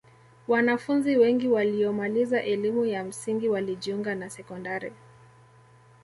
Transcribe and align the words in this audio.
wanafunzi 0.47 1.17
wengi 1.17 1.47
waliyomaliza 1.47 2.43
elimu 2.43 2.85
ya 2.85 3.03
msingi 3.03 3.49
walijiunga 3.49 4.15
na 4.15 4.29
sekondari 4.29 4.93